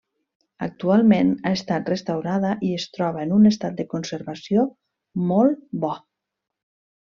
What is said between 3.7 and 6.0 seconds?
de conservació molt bo.